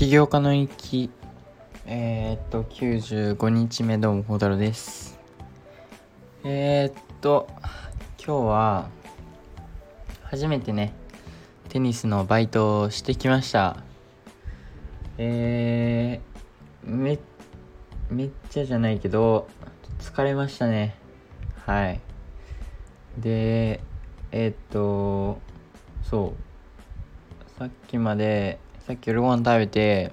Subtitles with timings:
[0.00, 1.10] 起業家の行き
[1.84, 5.18] えー、っと95日目どうも孝太郎です。
[6.42, 7.46] えー、っと
[8.16, 8.88] 今日は
[10.22, 10.94] 初めてね
[11.68, 13.76] テニスのバイトをしてきました。
[15.18, 17.18] えー、め
[18.08, 19.48] めっちゃじゃないけど
[19.98, 20.94] 疲れましたね。
[21.66, 22.00] はい。
[23.18, 23.82] で
[24.32, 25.38] えー、っと
[26.02, 26.32] そ
[27.54, 27.58] う。
[27.58, 28.58] さっきまで
[28.90, 30.10] さっき夜ご飯食べて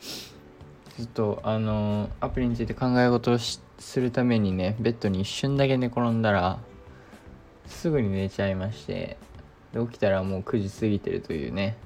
[0.00, 3.60] ちょっとあのアプリについて考え事をす
[4.00, 6.58] るためにねベッドに一瞬だけ寝転んだら
[7.66, 9.18] すぐに寝ちゃいまして
[9.74, 11.76] で起きたらもう9時過ぎてるというね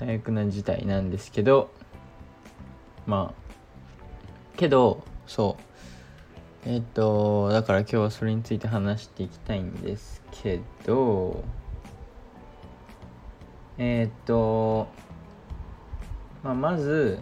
[0.00, 1.70] 最悪な事態なんですけど
[3.06, 5.56] まあけどそ
[6.66, 6.68] う。
[6.68, 11.44] えっ、とだから今日はそれについて話していきたいんですけど
[13.78, 14.88] えっ、と
[16.42, 17.18] まあまず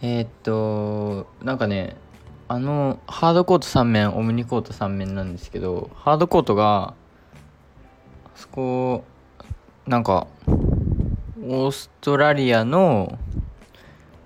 [0.00, 1.96] えー、っとなんかね
[2.48, 6.94] あのハードコート3面オムニコート3面なんですけどハードコートがあ
[8.34, 9.04] そこ
[9.86, 13.18] なんかオーストラリアの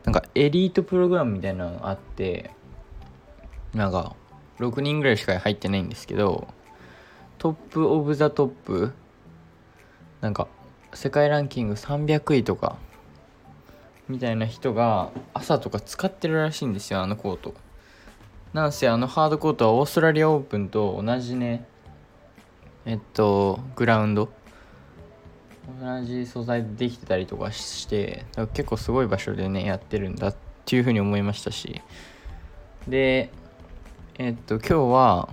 [0.04, 2.50] なんかエリートプログラムみたいなのがあって
[3.74, 4.14] なんか
[4.58, 6.48] 6人ぐらいしか入ってないんですけど
[7.38, 8.92] top of the top
[10.20, 10.48] なんか
[10.94, 12.76] 世界ランキング300位とか
[14.08, 17.54] みたいな人が朝とか使ってるらしいんですよあのコート。
[18.52, 21.66] なんせあのハードコートはオーストラリアオープンと同じね
[22.86, 24.30] えっとグラウンド。
[25.80, 31.82] 同じ素材でできてたりとかして結構すごい場所でねやってるんだっていうふうに思いましたし。
[32.88, 33.30] で
[34.16, 35.28] えっと今日は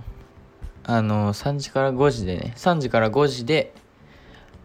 [0.84, 3.72] あの3時から5時でね3時から5時で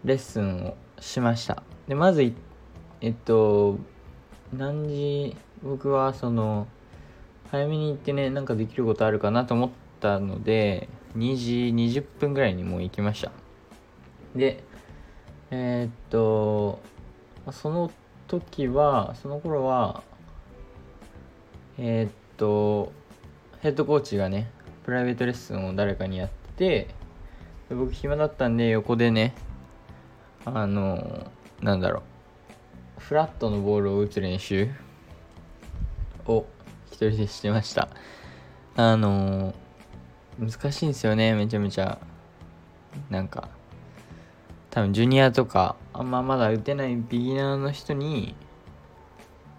[0.04, 1.64] レッスンをしました。
[1.88, 2.34] でまず
[3.02, 3.78] えっと
[4.56, 6.68] 何時僕はその
[7.52, 9.70] 早めに行ってねなんかできることあるかなと思っ
[10.00, 13.32] たので2時20分ぐらいにもう行きました。
[14.36, 14.64] で
[15.52, 16.80] えー、っと
[17.52, 17.92] その
[18.28, 20.04] 時はその頃は
[21.78, 22.92] えー、っと
[23.60, 24.50] ヘッドコーチがね
[24.84, 26.88] プライベートレッスンを誰かにやって
[27.70, 29.36] で僕暇だったんで横でね
[30.46, 31.32] あの
[31.62, 32.02] なんだろう。
[33.00, 34.70] フラットのボールを打つ練習？
[36.26, 36.46] を
[36.88, 37.90] 一人でしてました。
[38.76, 39.54] あの、
[40.40, 42.00] 難しいんですよねめちゃめちゃ。
[43.10, 43.50] なんか
[44.70, 48.36] 多分ジュニアとかあんままだ打てないビギナーの人に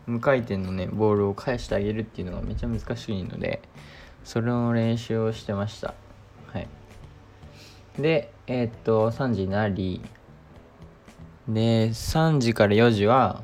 [0.07, 3.63] 無回転のねボールを返してあげるっていうのがめちゃ難しいので
[4.25, 5.95] それの練習をしてました。
[6.53, 6.69] はい。
[7.99, 10.03] でえー、っと3時になり
[11.49, 13.43] で3時から4時は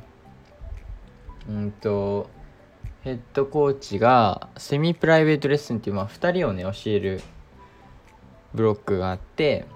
[1.48, 2.30] うんと
[3.02, 7.22] ヘッドコーチがセミプライベートレッスンっていうまあ2人をね教える
[8.54, 9.66] ブロックがあって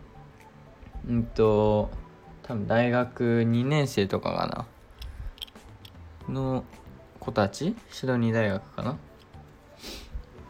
[1.08, 1.90] うんと
[2.42, 4.66] 多分大学2年生とかか
[6.28, 6.32] な。
[6.32, 6.64] の
[7.18, 7.74] 子たち？
[7.90, 8.96] シドニー大学かな？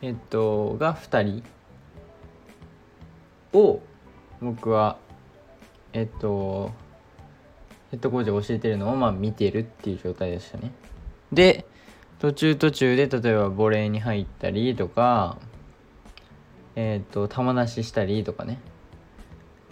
[0.03, 1.43] えっとが2人
[3.53, 3.81] を
[4.41, 4.99] 僕は
[5.93, 6.73] えっと
[7.93, 10.73] ヘッドコーチが教えてるのをまあ見てるっていう状態でしたね。
[11.31, 11.67] で
[12.19, 15.37] 途中途中で例えばボレーに入ったりとか
[16.75, 18.61] えっ、ー、と球出ししたりとかね。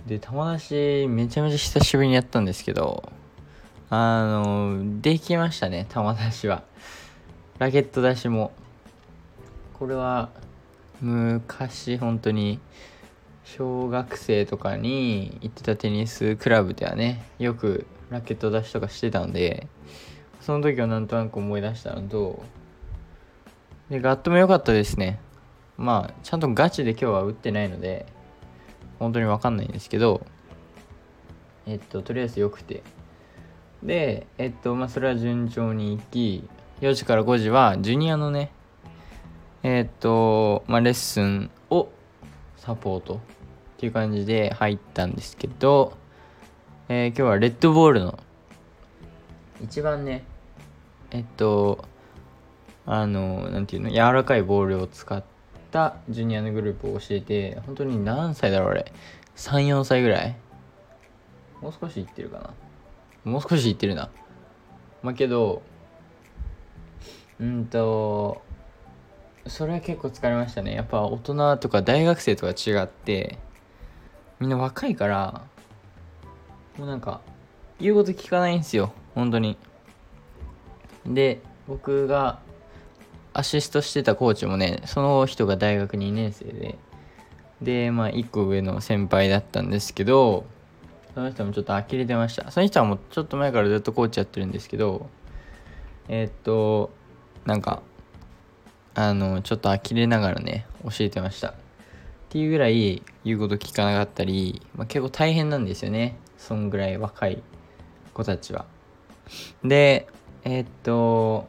[0.07, 3.11] で球出しめちゃめちゃ久しぶりにやったんですけど
[3.89, 6.63] あのできましたね球出しは。
[7.59, 8.53] ラケット出しも。
[9.79, 10.29] これは
[11.01, 12.61] 昔本当に
[13.45, 17.25] 小学生とかに行ってたテニスクラブではね。
[17.39, 19.67] よくラケット出しとかしてたんで
[20.41, 22.43] その時はなんとなく思い出したのと
[23.89, 25.19] でガットも良かったですね。
[25.77, 28.07] まあちゃんとガチで今日は打ってないので
[28.99, 30.25] 本当に分かんないんですけど
[31.67, 32.83] えっととりあえず良くて。
[33.83, 36.45] でえっとまあそれは順調にいき
[36.81, 38.53] 4時から5時はジュニアのね
[39.63, 41.89] えっとまあレッスンを
[42.57, 43.19] サポートっ
[43.79, 45.95] ていう感じで入ったんですけど
[46.93, 48.19] えー、今日はレッドボールの。
[49.63, 50.25] 一番ね
[51.13, 51.85] えっと
[52.85, 55.23] あのなんていうの柔らかいボールを使っ
[55.71, 58.93] たジュニアのグループを教えて本当に何歳だろうあれ。
[59.37, 60.37] 34歳ぐらい。
[61.63, 62.51] もう少しいってるかな。
[63.23, 64.11] もう少しいってるな。
[65.05, 65.63] まあけど
[67.39, 68.43] うんと
[69.47, 70.75] それは結構疲れましたね。
[70.75, 73.39] やっぱ大人とか大学生とか違って
[74.41, 75.45] みんな若いから
[76.81, 77.21] もうなんか
[77.79, 78.95] 言うこと聞かないんですよ。
[79.15, 79.59] 本当に。
[81.05, 82.39] で僕が
[83.35, 86.79] アシストしてたコーチもねその人が大学2年生で。
[87.61, 90.47] でまあ1個上の先輩だったんですけど
[91.15, 92.51] その人もちょっと呆れてました。
[92.51, 95.11] その人はもうちょっと前からずっとコーチやってるんですけど
[96.09, 96.91] えー、っと
[97.45, 97.83] なんか
[98.95, 101.49] あのちょっと呆れながらね教えてました。
[101.49, 101.53] っ
[102.31, 106.17] ていうぐらい言うこと聞かなかったり、まあ、結構大変なんですよね。
[106.41, 107.43] そんぐらい若い
[108.15, 108.65] 子たちは。
[109.63, 110.09] で
[110.43, 111.47] えー、っと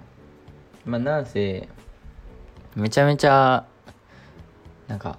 [0.86, 1.68] まあなんせ
[2.76, 3.66] めちゃめちゃ
[4.88, 5.18] なんか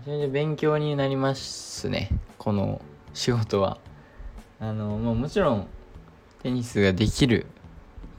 [0.00, 2.10] めちゃめちゃ勉強になりますね。
[2.38, 2.80] この
[3.14, 3.78] 仕事は。
[4.60, 5.66] あの、まあ、もちろん
[6.42, 7.48] テニスができるっ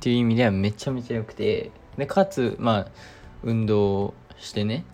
[0.01, 1.71] ていう意味ではめちゃめちゃ良くて。
[1.97, 2.87] でかつまあ
[3.43, 4.85] 運動してね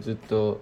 [0.00, 0.60] ずっと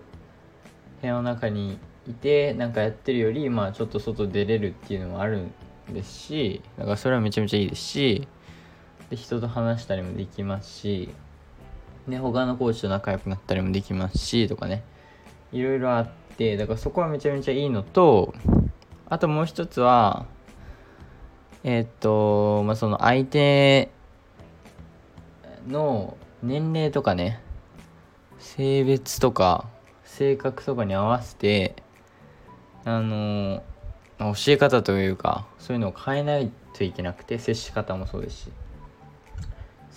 [1.01, 1.79] 部屋の中に
[2.11, 5.47] いてなんかやってるよりまあちょっと外出れるっていうのもある
[5.91, 8.29] んですしだからそれはめちゃめちゃいいですし
[9.11, 11.11] で人と話したりもできますし
[12.09, 14.83] で他のコーチと仲良くなったりもできますしとかね。
[15.53, 18.35] いろいろあってだからそこはめちゃめちゃいいのと
[19.09, 20.27] あともう一つは
[21.65, 23.91] えー、っとまあその相手
[25.69, 27.41] の年齢とかね
[28.39, 29.67] 性別とか
[30.05, 31.75] 性格とかに合わせて
[32.97, 33.63] あの
[34.19, 38.53] 教え方というかそういうのを変えないといけなくて接し方もそうですし。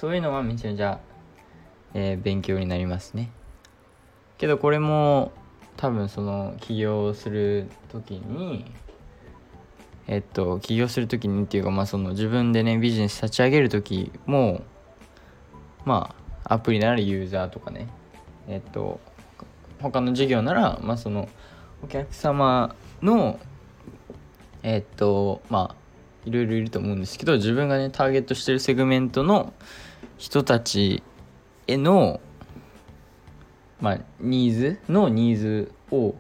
[0.03, 0.99] そういうのはめちゃめちゃ、
[1.93, 3.31] えー、勉強になりますね。
[4.37, 5.31] けどこれも
[5.77, 8.65] 多分その起業する時に
[10.07, 14.61] えっと起業する時にっていうかまあその自分でねビジネス立ち上げる時も
[15.85, 16.13] ま
[16.43, 17.87] あアプリならユーザーとかね。
[18.49, 18.99] えっと
[19.79, 21.29] 他の事業ならまあその
[21.81, 23.39] お客様の
[24.63, 25.75] えっとまあ
[26.25, 29.53] いろいろいると思うんですけど自分がねターゲットしてるセグメントの
[30.17, 31.03] 人たち
[31.67, 32.21] への
[33.81, 36.15] まあニーズのニーズを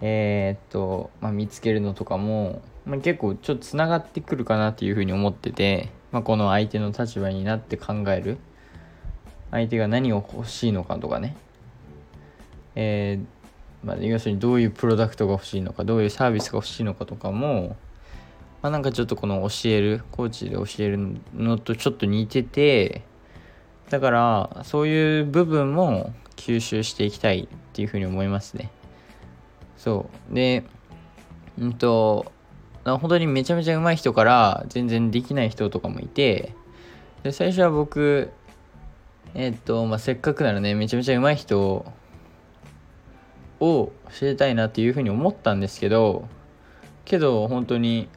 [0.00, 8.38] えー、っと、まあ、見つけるのとかも、まあ、結構ちょっとつながってくるかなっていうふうに思ってて、まあ、この相手の立場になって考える。
[9.50, 11.36] 相手が何を欲しいのかとかね。
[12.74, 13.37] えー、
[13.84, 17.76] まあ、要するにどういうプロダクトが欲しいのかどういうサービスが欲しいのかとかも
[18.62, 23.02] まあ、なんかちょっとこの教えるコーチで教えるのとちょっと似てて
[23.88, 28.70] だからそういう部分も吸収していきたいっていうふうに思いますね。
[29.76, 30.34] そう。
[30.34, 30.64] で
[31.58, 32.32] うんと
[32.84, 36.54] 本当にめちゃめちゃ上手い人から全然できない人とかもいて
[37.22, 38.30] で最初は僕
[39.34, 41.92] えっとまあせっかくならねめちゃめちゃ上手い人
[43.60, 46.28] を教えたいなっていうふうに思ったんですけど
[47.04, 48.08] けど本当に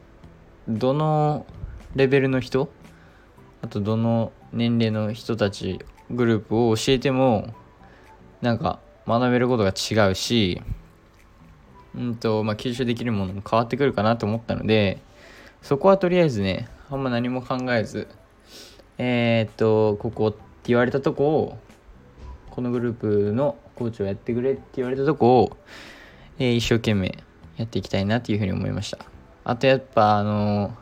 [0.68, 1.46] どの
[1.94, 2.70] レベルの人
[3.62, 5.80] あとどの年齢の人たち
[6.10, 7.52] グループを教えても
[8.40, 10.62] なんか学べることが違うし
[11.94, 15.00] うんとまあ吸収できるものも変わってくるかなと思ったので
[15.62, 18.08] そこはとりあえずねあんま何も考えず
[18.98, 21.58] えー、っとここって言われたとこを
[22.50, 25.56] このグループのコーチをやってくれって言われたとこを、
[26.38, 27.18] えー、一生懸命
[27.56, 28.98] やっていきたいなっていうふうに思いました。
[29.44, 30.76] あとやっぱあの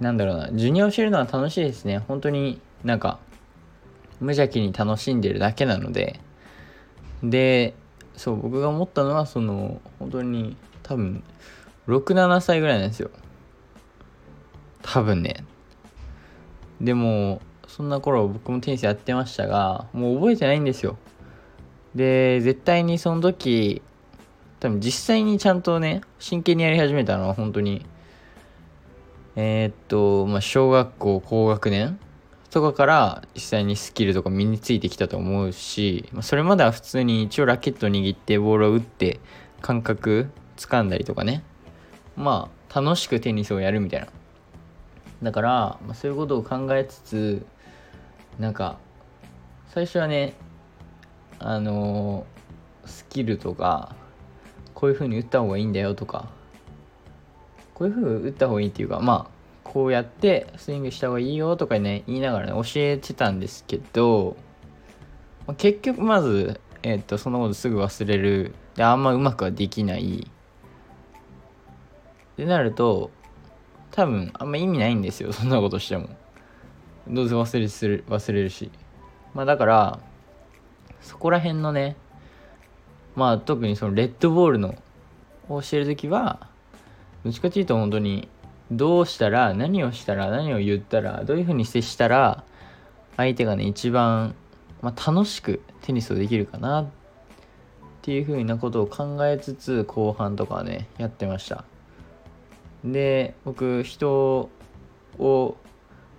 [0.00, 1.98] なんだろうなジュニアを教えるのは楽しいですね。
[1.98, 3.18] 本当になんか
[4.20, 6.20] 無邪気に楽しんでるだけなので。
[7.22, 7.74] で
[8.16, 11.24] そう僕が思ったのはその本当に多分
[11.88, 13.10] 67歳ぐらいなんですよ。
[14.82, 15.44] 多分ね。
[16.80, 17.40] でも
[17.74, 20.96] そんな頃僕もテニスやってましたがもう覚えてないんですよ
[21.94, 23.82] で絶対にその時
[24.64, 27.84] 多分実際にちゃんとね、真剣にやり始めたのは本当に、
[29.36, 31.98] えー、っと、まあ、小学校高学年
[32.50, 39.20] とかから実際にスキルとか身についてきたと思うし、まあ、それまでは普通に一応ラケット握ってボールを打って
[39.60, 41.44] 感覚掴んだりとかね。
[42.16, 44.06] まあ、楽しくテニスをやるみたいな。
[45.22, 45.50] だから、
[45.84, 47.46] まあ、そういうことを考えつつ、
[48.38, 48.78] なんか、
[49.68, 50.34] 最初はね、
[51.38, 53.96] あのー、スキルとか、
[54.74, 56.28] こういう風に打った方がいいんだよとか
[57.72, 64.36] こういう風に打った方がいいっていうかまあこうやってスイングした方がいいよとかね言いながらね教えてたんですけど、
[65.46, 68.54] まあ、結局まずえっ、とそのことすぐ忘れる。
[68.74, 70.28] であんまうまくはできない。
[72.32, 73.10] ってなると
[73.90, 76.10] 多分あんま意味ないんですよそんなことしても。
[77.08, 78.70] どうせ忘れする忘れるし。
[79.34, 79.98] まあだから
[81.00, 81.96] そこら辺のね
[83.16, 84.74] まあ特にそのレッドボールの
[85.48, 86.48] を教える時は
[87.22, 88.28] どっちかっていうと本当に
[88.70, 92.44] どうしたら何をしたら何を言ったらどういうふうに接したら
[93.16, 94.34] 相手がね一番、
[94.80, 96.86] まあ、楽しくテニスをできるかなっ
[98.02, 101.64] ていうふうなことを考えつつ後半とかねやってました。
[102.84, 104.50] で僕人
[105.18, 105.56] を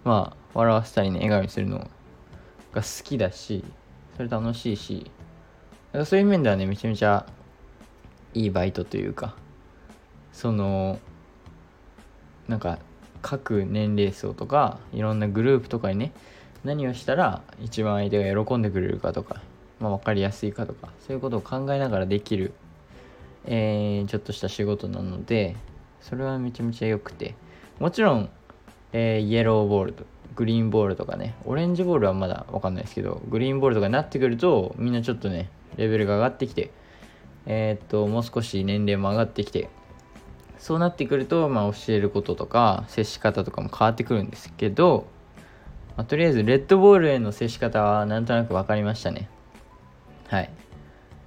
[0.04, 1.88] まあ笑わせたりね笑顔にするの
[2.74, 3.63] が好きだし
[4.17, 5.12] それ楽しいし
[5.91, 7.27] だからそういう面ではねめちゃめちゃ
[8.33, 9.35] いいバイトというか
[10.33, 11.00] その
[12.47, 12.79] なんか
[13.21, 16.12] 各年齢層とかいろんなグループとかにね
[16.63, 19.41] 何をしたら一番相手が喜んでくれるかとか、
[19.79, 22.53] まあ、分かりやすいかとかそういうことを考えながらできる、
[23.45, 25.55] えー、ちょっとした仕事なので
[26.01, 27.35] それはめちゃめちゃ良くて。
[27.79, 28.29] もちろん、
[28.93, 30.05] えー、イエローボールと
[30.36, 36.72] グリーンボールとかねオレンジボールはまだ分かんないですけどグリーンボールとかになってくるとみんなちょっとねレベルが上がってきて
[37.46, 39.70] えー、っともう少し年齢も上がってきて
[40.58, 45.06] そうなってくると、まあ、教えることとか接し方とかも変わってくるんですけど、
[45.96, 49.30] まあ、とりあえずレッドボールへの接し方はなんとなく分かりましたね。
[50.27, 50.50] はい。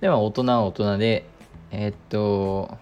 [0.00, 1.24] では大人は大人で
[1.70, 2.76] えー、っと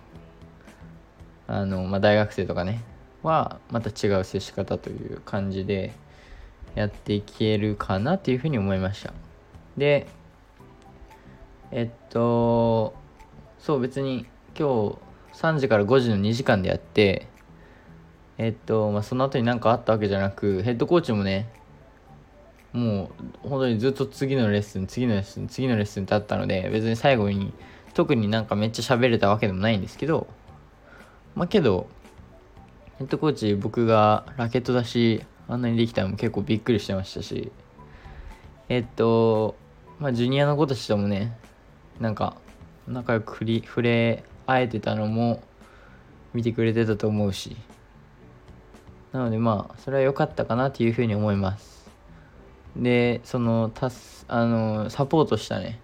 [1.47, 2.83] あの、まあ、大学生とかね
[3.23, 5.93] はまた違う接し方という感じで
[6.77, 9.13] やっていけるかなっていうふうに思いました。
[9.77, 10.07] で
[11.73, 12.95] えっと
[13.59, 14.99] そう別に今日
[15.33, 17.27] 3時から5時の2時間でやって
[18.39, 21.49] えっとまあその後に何かあったわけじゃなくヘッドコーチもね
[22.73, 23.11] も
[23.45, 27.55] う本当にずっと次のレッスン次のレッスン次のレッスンってあったので別に最後に
[27.95, 30.27] 特になんかめっちゃ喋れたわけでもないんですけど
[31.35, 31.89] まあけど
[32.99, 37.53] ヘッドコーチ僕がラケット出しあんなにできたのも結構びっくりしてましたし。
[38.69, 39.55] えっと
[40.01, 41.37] まあジュニアの子たちともね
[42.01, 42.37] なんか
[42.89, 45.41] 仲良く触れ会えてたのも
[46.35, 47.57] 見てくれてたと思うし。
[49.13, 51.89] なのでまあそれは良かったかなっていうふうに思います。
[52.77, 55.81] でそのたすあのサポートしたね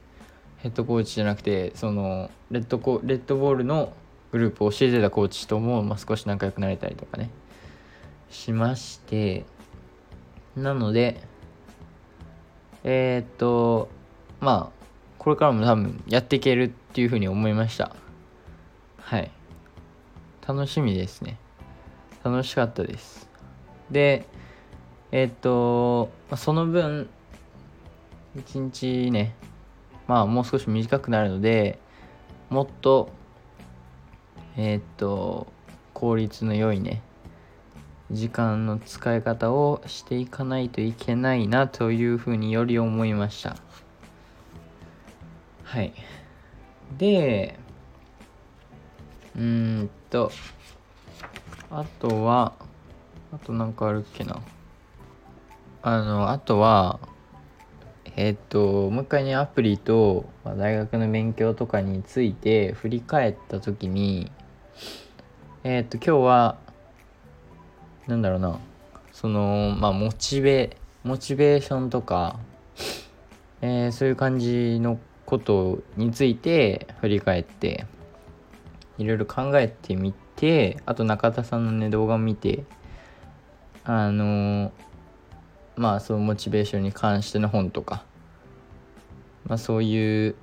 [0.59, 3.95] ヘッドコーチじゃなくてそのレッドコレッドボールの
[4.33, 7.31] グループを教えてたコーチとも、まあ、少し仲良くなれたりとかね。
[8.33, 9.45] しまして
[10.57, 11.23] なので
[12.85, 13.89] えー、っと
[14.41, 14.83] まあ
[15.19, 17.95] これからも多分やっていけるっていうふうに思いました。
[18.99, 19.31] はい。
[20.47, 21.39] 楽しみですね。
[22.25, 23.29] 楽しかったです。
[23.89, 24.27] で
[25.13, 27.09] えー、っとその分
[28.35, 29.35] 一日ね
[30.09, 31.79] まあもう少し短くなるので
[32.51, 33.11] もっと
[34.57, 35.47] えー、っと
[35.95, 37.03] 効率の良いね
[38.13, 43.57] 時間の使い方をしていかないといけないなというふうにより思いました
[45.65, 45.93] はい
[46.99, 47.59] で
[49.35, 50.31] うーんと、
[51.71, 52.53] あとは、
[53.33, 54.43] あとなんかあるっけな。
[55.83, 57.01] あの、あとは、
[58.17, 64.31] えっ、と、もう一回ね、アプリと、まあ、大学の勉強とかについて振り返った時に、
[65.65, 66.59] えっ、と、今日は、
[68.07, 68.59] なんだろうな、
[69.13, 72.39] その、まあ、モチベ、モチベーションとか、
[73.61, 77.87] えー、そういう感じのことについて振り返って、
[78.99, 82.65] いろいろ考えてみてあと中田さんのね動画を見て
[83.85, 84.73] あの
[85.77, 88.05] まあそのモチベーションに関しての本とか
[89.45, 90.35] まあそういう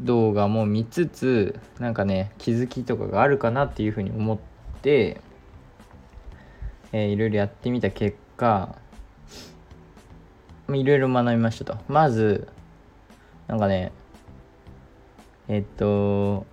[0.00, 4.38] 動画も見つつなんかね気づきとかがあるかなっていうふうに思っ
[4.82, 5.20] て、
[6.92, 8.74] えー、いろいろやってみた結果
[10.68, 11.78] いろいろ学びましたと。
[11.88, 12.48] まず
[13.48, 13.92] なんかね
[15.48, 16.46] えっと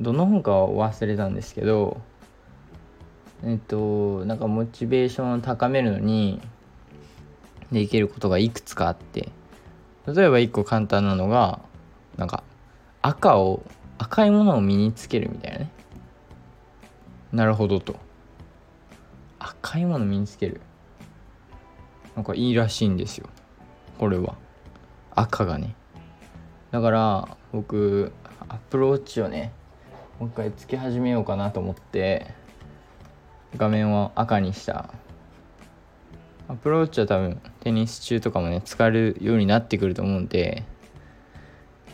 [0.00, 2.00] どの本かは忘れたんですけど
[3.44, 6.40] えっとなんかモチベーションを高めるのに
[7.72, 9.30] できることがいくつかあって
[10.06, 11.60] 例えば一個簡単なのが
[12.16, 12.44] なんか
[13.02, 13.62] 赤を
[13.98, 15.70] 赤いものを身につけるみたいなね。
[17.32, 18.05] なるほどと。
[19.48, 20.60] 赤いもの身につける。
[22.16, 23.28] なんかいいらしいんですよ。
[23.98, 24.34] これは。
[25.14, 25.76] 赤がね。
[26.72, 28.12] だから僕
[28.48, 29.52] アプローチをね
[30.18, 32.26] もう一回つけ始めようかなと思って
[33.56, 34.90] 画面を赤にした。
[36.48, 40.64] アプローチは多分テニス中とかもね使えるようになってくると思うんで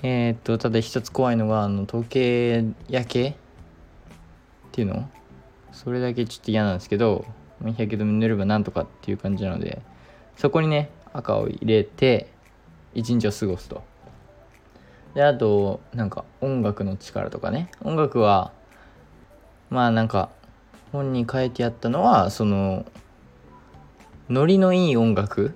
[0.03, 3.35] えー、っとただ一つ怖いのがあの時計焼けっ
[4.73, 5.11] ていうの？
[5.73, 7.25] それだけちょっと嫌なんですけど
[7.71, 9.83] 日焼け止め塗ればなんとかっていう感じなので
[10.37, 12.29] そこにね赤を入れて
[12.95, 13.83] 一日を過ごすと。
[15.15, 17.71] であとなんか音楽の力とかね。
[17.83, 18.53] 音楽は
[19.71, 20.31] まあなんか
[20.91, 22.85] 本に書いてあったのはその
[24.29, 25.55] ノリのいい音楽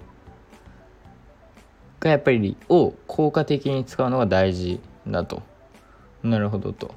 [2.00, 5.42] がやっぱりを効果的に使うのが大事だと。
[6.22, 6.94] なるほどと。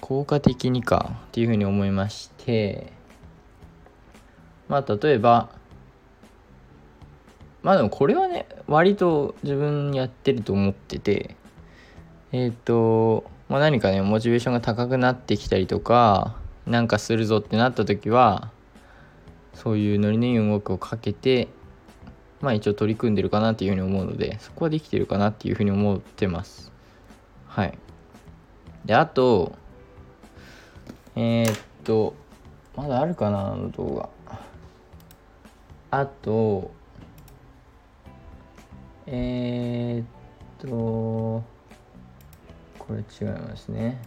[0.00, 2.92] 効果的にかっていうふうに思いまして
[4.70, 5.50] まあ例えば
[7.62, 11.36] まあでもこれはね割と自分やってると思ってて
[12.30, 16.36] えっ、ー、と、まあ、何かねモチベーションが高くなってきたりとか
[16.66, 18.52] なんかするぞってなった時は
[19.54, 21.48] そういうノリのいい音楽をかけて
[22.40, 26.70] まあ一応取り組んでるかなっていうふうに思うのでそこはできてるかなっていうふうに思ってます。
[27.48, 27.76] はい。
[28.84, 29.52] であと
[31.16, 32.14] えー、っと
[32.76, 34.19] まだあるかなあの動画。
[35.90, 36.70] あと
[39.06, 40.06] えー、っ
[40.58, 41.44] とこ
[42.90, 44.00] れ違いますね。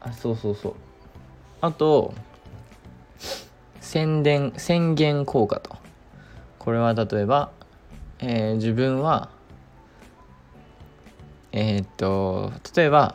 [0.00, 0.74] あそうそうそう。
[1.60, 2.14] あと
[3.80, 5.76] 宣伝宣言効果と。
[6.58, 7.50] これは例えば、
[8.18, 9.28] えー、自分は
[11.52, 13.14] えー、っと例えば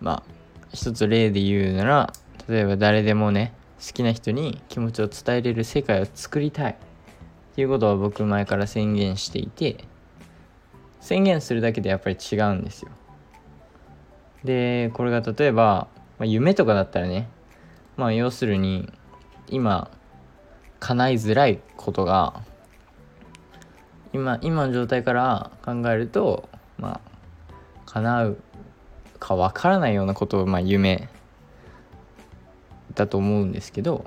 [0.00, 0.30] まあ
[0.72, 2.12] 一つ例で言うなら
[2.48, 6.76] 例えば誰でもね好きな人に気持ちを伝えれる世界を作りたいっ
[7.54, 9.84] ていうことは僕前から宣言していて
[11.00, 12.90] 宣言するだけでやっぱり違うんですよ。
[14.44, 17.28] でこれが例えば、まあ、夢とかだったらね
[17.96, 18.92] まあ要するに
[19.48, 19.90] 今
[20.80, 22.42] 叶いづらいことが
[24.12, 27.52] 今今の状態から考えるとまあ
[27.86, 28.38] 叶う
[29.18, 31.08] かわからないようなことをまあ夢
[32.98, 34.04] だと思うんですけど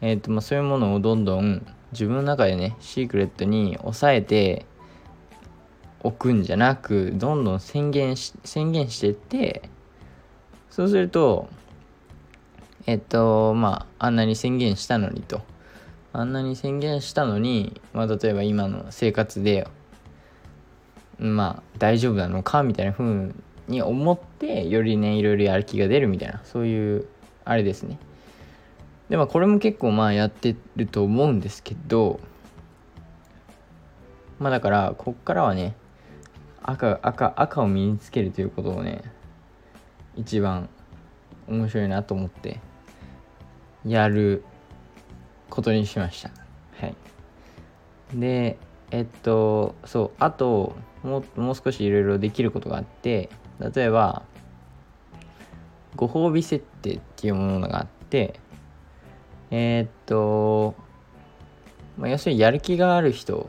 [0.00, 4.66] え、ー、とまあそういうものをどんどん自分の中でねシークレットに抑えて
[6.02, 9.68] おくんじゃなくどんどん宣言し宣言していって
[10.70, 11.48] そうすると
[12.86, 15.42] えっとまああんなに宣言したのにと。
[16.12, 19.68] あんなに宣言したのに、まあ、例えば今の生活で
[21.18, 23.34] まあ大丈夫なのかみたいな風
[23.68, 27.06] に思ってよりねいろいろやる気が出るみたいなそういう
[27.46, 27.98] あれですね。
[29.08, 32.18] でもこれも結構まあやってると思うんですけど
[34.40, 35.76] まあだからこっからはね
[36.60, 39.02] 赤赤赤を身につけるということをね
[40.16, 40.68] 一番
[41.46, 42.60] 面白いなと思って
[43.84, 44.42] やる
[45.48, 46.30] ことにしました。
[46.80, 46.96] はい。
[48.12, 48.58] で
[48.90, 53.30] えっとそうあとももう少しいろいろできることがあって
[53.60, 54.24] 例えば
[55.96, 58.38] ご褒美設定っていうものがあって
[59.50, 60.74] えー、っと、
[61.96, 63.48] まあ、要するにやる気がある人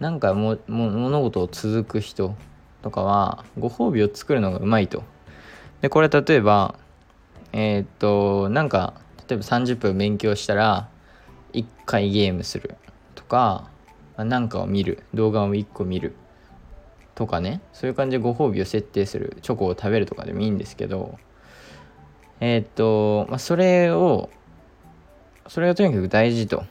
[0.00, 2.36] なんかもも物事を続く人
[2.82, 5.02] とかはご褒美を作るのがうまいと。
[5.80, 6.76] でこれ例えば
[7.52, 8.94] えー、っとなんか
[9.28, 10.88] 例えば30分勉強したら
[11.52, 12.76] 1回ゲームする
[13.14, 13.68] とか
[14.16, 16.14] 何かを見る動画を1個見る
[17.14, 17.60] とかね。
[17.72, 21.18] そういう感じでご褒美を設定するチョコを食べるとかでもいいんですけど
[22.40, 24.30] えー、っと、まあ、それを
[25.48, 26.64] それがとにかく大事と。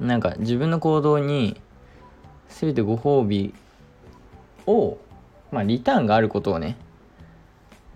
[0.00, 1.60] なんか自分の行動に
[2.48, 3.54] 全てご褒美
[4.66, 4.98] を
[5.52, 6.76] まあリターンがあることをね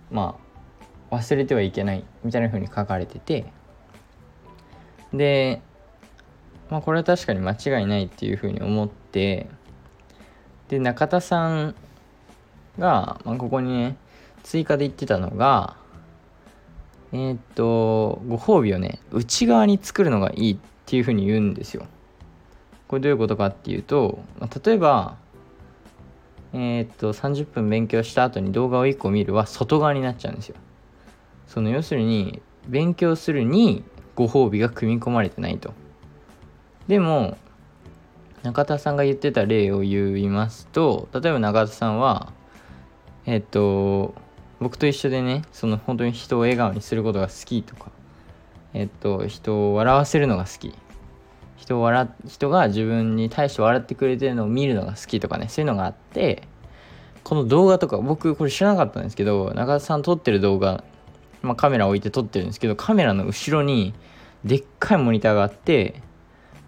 [0.09, 0.37] ま
[1.11, 3.51] あ忘れてはいけないみたいな風に書かれてて。
[5.13, 5.61] で
[6.69, 9.49] まあこれは確かに間違いないっていう風に思って
[10.67, 11.75] で中田さん
[12.77, 13.97] が、まあ、ここにね
[14.43, 15.78] 追加で言ってたのが
[17.11, 21.85] えー、っとご褒美をね内側に作るのがいいっていうふうに言うんですよ。
[22.87, 25.17] これどういうことかっていうと、まあ、例えば
[26.53, 30.55] えー、っと30分勉強した後に動画を1個見るは外側になっちゃうんですよ。
[31.47, 33.83] その要するに勉強するに
[34.15, 35.73] ご褒美が組み込まれてないと。
[36.87, 37.37] でも
[38.43, 42.31] 中田さんが言ってた例を言いますと例えば中田さんは
[43.25, 44.15] えっと
[44.59, 47.91] 僕と一緒でねその本当に人を笑顔にすることが好きとか
[48.73, 50.73] えっと人を笑わせるのが好き。
[51.57, 56.47] 人を笑人が自分に対して笑ってくれてるのを見るのが好きとかねそういうのがあって
[57.25, 60.85] この動画とか僕これ知らなかったんですけど中田さん撮ってる動画、
[61.41, 63.93] まあ、カメラ置いて撮ってるんですけどカメラの後ろに
[64.45, 66.01] でっかいモニターがあって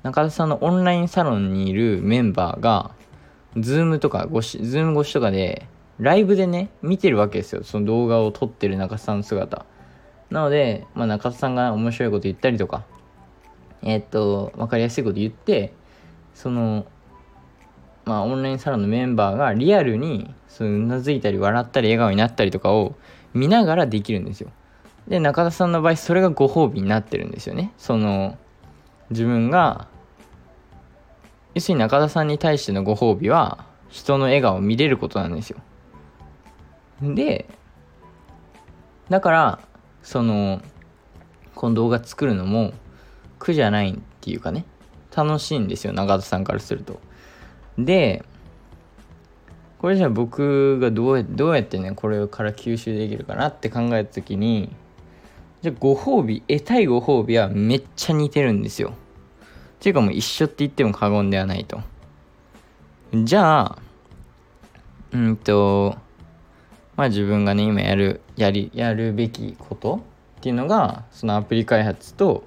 [0.04, 2.92] 中田さんのオンラインサロンにいるメンバーが、
[3.58, 5.68] ズームとか越し、ズーム越しとかで、
[6.02, 7.64] ライブでね、見てるわけですよ。
[7.64, 9.66] その動画を撮ってる中田さんの姿。
[10.30, 12.84] なので、まあ、中田さんが面白いこと言ったりとか、
[13.84, 15.74] えー、っと、わかりやすいこと言って、
[16.34, 16.86] その、
[18.06, 22.96] まあ、オンラインサロンのメンバーがリアルに、そううなずいたり笑ったり笑顔になったりとかを
[23.34, 24.52] 見ながらできるんですよ
[25.08, 28.38] で中田さんの場合それがご褒美になってるんですよねその
[29.10, 29.88] 自分が
[31.54, 35.60] 要するに中田さんに対してのご褒美は人の笑顔を見れることなんですよ
[37.02, 37.50] で
[39.10, 39.60] だから
[40.04, 40.62] その
[41.56, 42.74] この動画作るのも
[43.40, 44.66] 苦じゃないっていうかね。
[45.16, 47.00] 楽しいんですよ中田さんからすると。
[47.78, 48.24] で
[49.80, 54.74] これじゃあ僕がどうやどうやってねこれから吸収できるかなって考えた時に
[55.62, 58.94] じゃあご褒美得たいご褒美はめっちゃ似てるんですよ。
[58.94, 58.94] っ
[59.80, 61.82] ていうかもう一緒って言っても過言ではないと。
[63.14, 63.78] じゃあ
[65.12, 65.98] うんと
[67.02, 70.04] まあ自分がね今やるやりやるべきこと
[70.38, 72.44] っていうのがそのアプリ開発と、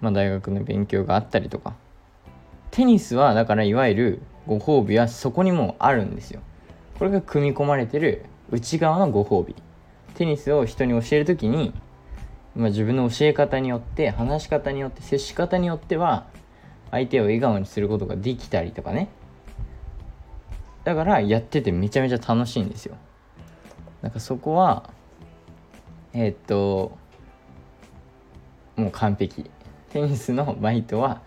[0.00, 1.74] まあ、大学の勉強があったりとか。
[2.70, 6.40] テニスはだからいわゆるご褒美はそこにもあるんですよ。
[6.98, 9.54] これが組み込まれてる内側のご褒美。
[10.14, 11.74] テニスを人に教える時に、
[12.56, 16.26] まあ、自分の教え方によって話し方によって接し方によっては
[16.90, 19.10] 相手を笑顔にすることができたりとかね。
[20.84, 22.96] だからやっててめちゃめちゃ楽しいんですよ。
[24.02, 24.90] なんかそこは
[26.12, 26.96] えー、っと
[28.76, 29.50] もう完璧。
[29.90, 31.22] テニスのバイトは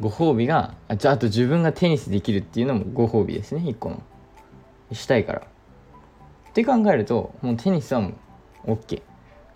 [0.00, 4.02] ご褒美があじゃあと自分がテニスできるっていうのもご褒美ですね一個の。
[4.92, 5.40] したいから。
[5.40, 8.14] って考えるともうテニスはも
[8.64, 9.02] う OK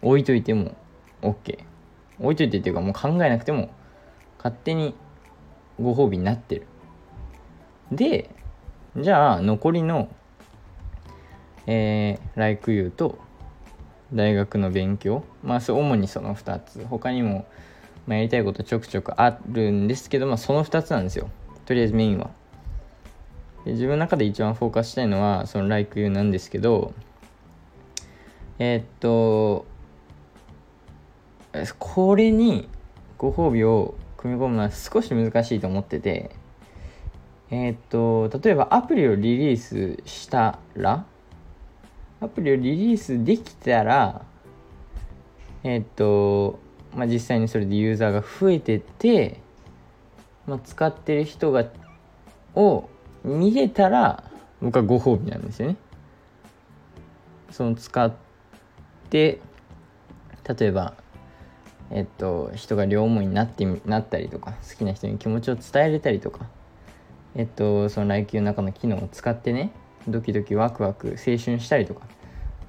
[0.03, 0.77] 置いといても
[1.23, 1.59] OK
[2.21, 3.71] 置いといてっていうかもう考えなくても
[4.39, 4.95] 勝手に
[5.81, 6.67] ご褒美になってる。
[7.91, 8.31] で
[8.97, 10.09] じゃあ残りの
[11.67, 13.19] えー、ライクユーと
[14.13, 15.25] 大学の勉強。
[15.43, 16.85] まあ主にその2つ。
[16.87, 17.47] 他にも、
[18.07, 21.29] まあ、やりたいことちょくちょくあるんですけど、まあ、その2つなんですよ。
[21.67, 22.31] とりあえずメインは。
[23.65, 26.93] で自分の中で一番フォーカスしたいのはその Like You なんですけど
[28.59, 29.67] えー、っと
[31.79, 32.69] これに
[33.19, 36.31] ご褒美を組み込むのは少し難しいと思ってて
[37.51, 41.05] えー、っと例えばアプリをリリースしたら
[42.23, 44.25] アプリをリリースできたら、
[45.65, 46.61] えっ、と、
[46.95, 49.41] まあ、実際にそれでユーザーが増えてて、
[50.47, 51.65] まあ、使ってる人が、
[52.55, 52.89] を
[53.25, 54.23] 見れたら、
[54.61, 55.77] 僕はご褒美なんですよね。
[57.51, 58.13] その使っ
[59.11, 59.41] て、
[60.59, 60.95] 例えば、
[61.91, 66.47] えっと、人が両思いになってなったりとか、好きな人に気持ちを伝えれたりとか、
[67.35, 69.73] えっと、その来球の中の機能を使ってね、
[70.09, 72.07] ドキドキワクワク青春したりとか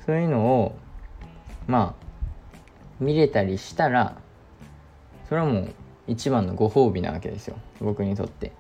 [0.05, 0.75] そういうのを
[1.67, 2.03] まあ
[2.99, 4.17] 見れたりしたら
[5.27, 5.73] それはもう
[6.07, 7.57] 一番のご褒美なわけですよ。
[7.79, 8.51] 僕にとって。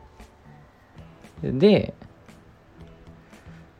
[1.43, 1.93] で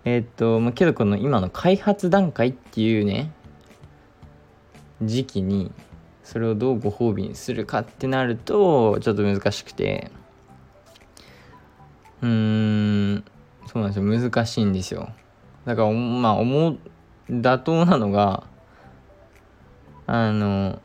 [0.05, 3.31] えー、っとまあけどこの今の開発段階っていうね
[5.01, 5.71] 時期に
[6.23, 10.11] それをどうご褒美にするかってなるとちょっと難しくて。
[12.21, 13.23] うーん。
[13.67, 14.31] そうなんですよ。
[14.31, 15.09] 難しいんですよ。
[15.65, 16.77] だからまあ思う
[17.29, 18.43] 妥当なのが
[20.05, 20.81] あの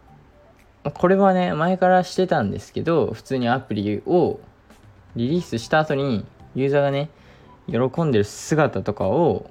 [0.95, 4.41] これはね前からしてたんですけど普通にアプリを
[5.17, 7.11] リリースした後にユーザーがね
[7.67, 9.51] 喜んでる姿とかを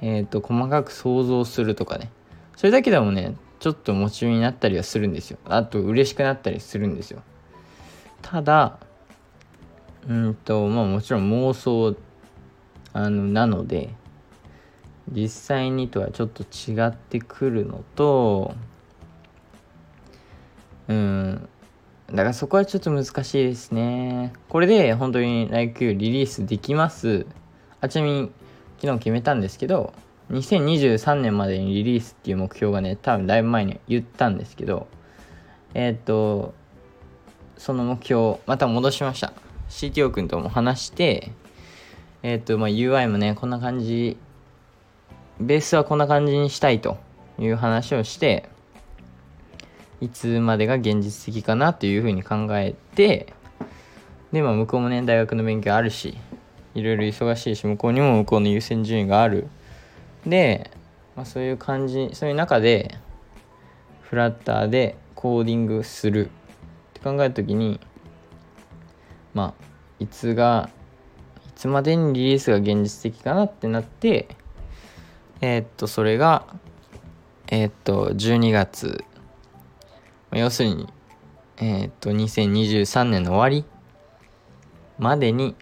[0.00, 2.10] えっ、ー、と細かく想像するとかね。
[2.56, 5.38] それだけでもねちょっと夢中になったりはするんですよ。
[5.46, 7.22] あと嬉しくなったりするんですよ。
[8.22, 8.78] ただ
[10.06, 11.96] うんとまあもちろん妄想
[12.94, 13.90] あのなので
[15.10, 18.54] 実際にとはちょっと違ってくるのと
[20.88, 21.48] うん
[22.08, 24.32] だからそこはちょっと難しいですね。
[24.48, 27.26] これで本当に LIKE リリースできます。
[27.80, 28.30] あちなみに
[28.80, 29.92] 昨日決めたんですけど
[30.30, 34.86] 2023年までにリリースっていう目標がね多分だいぶ前に言ったんですけど
[35.74, 36.54] えー、っと
[37.56, 39.32] その目標また戻しました。
[39.70, 41.32] CTO 君とも話して
[42.24, 44.16] えっ、ー、と、まあ、UI もね、こんな感じ、
[45.38, 46.96] ベースはこんな感じにしたいと
[47.38, 48.48] いう話をして、
[50.00, 53.34] いつまでが現実的かなというふうに考えて、
[54.32, 56.16] で、まあ、向こうもね、大学の勉強あるし、
[56.74, 59.46] いろいろ忙しいし、向こうにも向こうの優先順位がある。
[60.26, 60.70] で、
[61.16, 62.94] まあ、そういう感じ、そういう中で、
[64.00, 66.30] フラッターでコーディングするっ
[66.94, 67.80] て考えた時に、
[69.34, 69.64] まあ、
[69.98, 70.70] いつが
[71.54, 74.28] いつまでにリリースが現実的かなってなって
[75.40, 76.46] えー、っとそれが
[77.48, 79.04] えー、っと12月。
[80.32, 80.88] 要するに
[81.58, 83.64] え、っと2023年の終わり
[84.98, 85.54] までに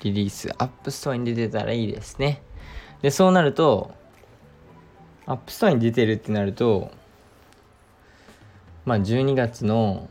[0.00, 2.42] リリース、アップストアに出てたらいいですね。
[3.02, 3.94] でそうなると
[5.26, 6.90] アップストアに出てるってなると
[8.84, 10.08] まあ12月の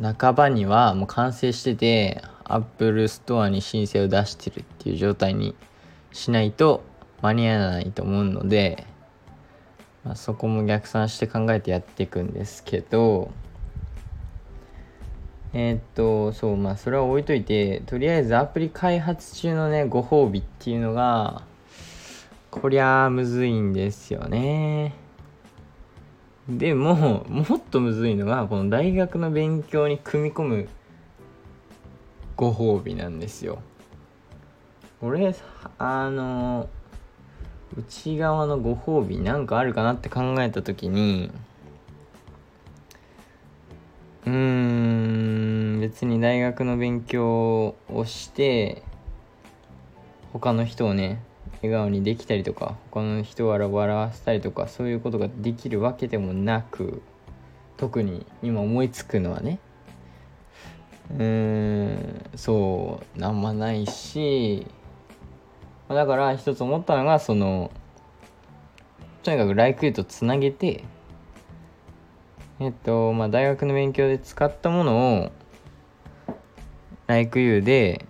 [0.00, 5.54] 半ばにはもう完成しててアップルストアに申請を出してるっていう状態に
[6.12, 6.82] しないと
[7.20, 8.86] 間に合わないと思うので、
[10.04, 13.30] まあ、そこも逆算して考えてやっていくんですけど
[15.52, 21.42] えー、っとそうまあそれは置いといてとりあえずアプリ開発中のねご褒美っていうのが
[22.50, 24.94] こりゃむずいんですよね。
[26.48, 30.68] でももっとむずいのがこの大学の勉強に組み込む
[32.38, 33.58] ご褒美なんですよ。
[35.02, 35.34] 俺
[35.78, 36.68] あの
[37.76, 41.32] 内側のご褒美なんかあるかなって考えた時に
[44.24, 48.82] うーん別に大学の勉強をして
[50.32, 51.20] 他の人をね
[51.62, 57.02] 笑顔にできたりとか他の人を笑わせたりとかそういうことができるわけでもなく
[57.76, 59.58] 特に今思いつくのはね
[61.10, 64.66] うんそうなんもないし
[65.88, 67.70] だから一つ思ったのがその
[69.22, 70.84] とにかくライクユーとつなげて
[72.60, 75.32] えっとまあ大学の勉強で使ったものを
[77.06, 78.04] ライクユーで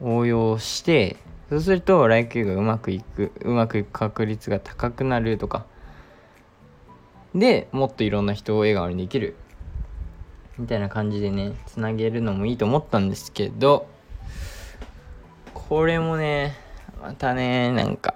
[0.00, 1.16] 応用して
[1.48, 5.66] そうするとライクユーがうまくいくうまくいく確率が高くなるとか。
[7.34, 9.36] でもっといろんな人を笑顔にできる。
[10.58, 13.86] みたいな感じでねつなげるのもいいと思ったんですけど
[15.54, 16.54] これもね
[17.00, 18.14] またねなんか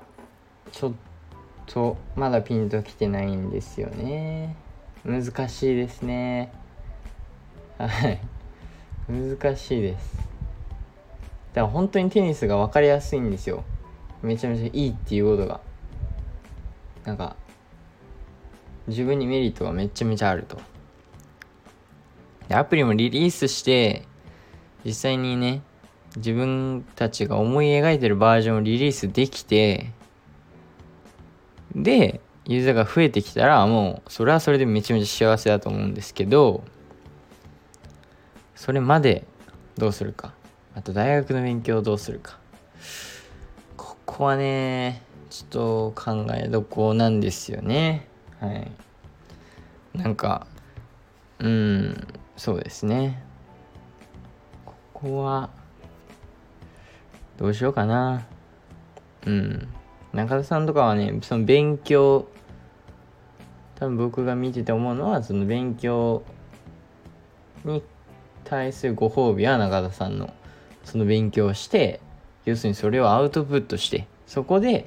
[0.72, 0.92] ちょっ
[1.66, 4.57] とまだピンときてないんですよね。
[5.05, 6.53] 難しいですね。
[7.79, 8.20] はい。
[9.09, 10.16] 難しいです。
[11.55, 13.64] だから本当にテニスが分かりやすいんですよ。
[14.22, 15.61] めちゃめちゃいいっていうことが。
[17.05, 17.37] なんか
[18.88, 20.59] 自分にメリットがめちゃめちゃあると。
[22.50, 24.04] アプリもリリースして
[24.85, 25.62] 実際にね
[26.16, 29.90] 自分たちが思い描いてるバージョンをリリースできて
[31.74, 36.62] でユーザーが増えてきたらもうそれはそれでめちゃめちゃ幸せだと思うんですけど
[38.54, 39.26] それまで
[39.76, 40.32] どうするか。
[40.74, 42.38] あと大学の勉強をどうするか。
[43.76, 48.09] ここはねちょっと考えどこなんですよね。
[48.40, 48.70] はい。
[49.94, 50.46] なんか
[51.38, 52.06] うん。
[52.37, 53.22] そうですね。
[54.64, 55.51] ここは
[57.38, 58.27] どうしようかな。
[59.27, 59.68] うん。
[60.12, 62.27] 中田さんとかはねその勉強
[63.75, 66.22] 多分僕が見てて思うのはその勉強
[67.64, 67.83] に
[68.44, 70.33] 対するご褒美は中田さんの
[70.85, 72.01] その勉強をして
[72.46, 74.87] 要するにそれをアウトプットしてそこで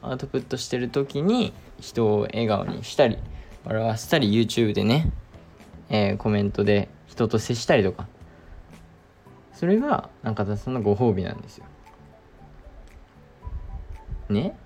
[0.00, 3.18] アウトプットしてる時に人を笑顔にしたり
[3.64, 5.10] 笑わせたり YouTube でね、
[5.92, 8.08] えー、コメントで人と接したりとか。
[9.52, 11.66] それが中田さんのご褒美なんですよ。
[14.30, 14.56] ね？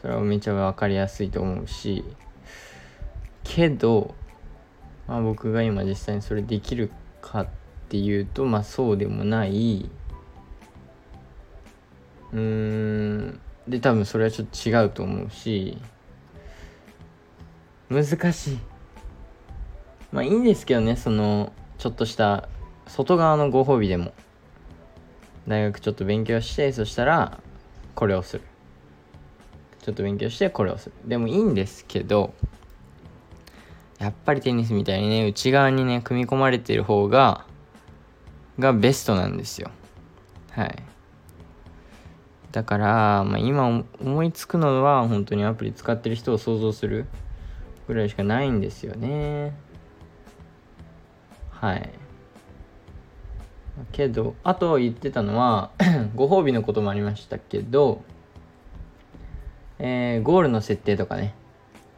[0.00, 2.02] それはめちゃ分かりやすいと思うし。
[3.44, 4.14] けど、
[5.06, 7.48] まあ、僕が今実際にそれできるかっ
[7.90, 9.90] ていうとまあそうでもない。
[12.32, 13.40] うーん。
[13.68, 15.76] で多分それはちょっと違うと思うし。
[17.90, 18.58] 難しい。
[20.12, 22.48] まあいいんですけどねそのちょっとした
[22.86, 24.12] 外側のご褒美でも。
[25.48, 27.40] 大学ちょっと勉強してそしたら
[27.94, 28.42] これをする。
[29.82, 30.94] ちょっと勉強してこれをする。
[31.06, 32.34] でもいいんですけど
[33.98, 37.46] やっぱりテニスみたいにね内側にね組み込まれてる方が
[38.58, 39.70] がベストなんですよ。
[40.50, 40.82] はい。
[42.52, 47.06] だから、まあ、今思いつくのは本当にアプリ使ってる人を想像する
[47.86, 49.52] ぐらいしかないんですよね。
[51.60, 51.90] はい。
[53.92, 55.70] けどあと言ってたのは
[56.14, 58.02] ご褒美のこともありましたけど
[59.78, 61.34] えー、ゴールの設定とかね。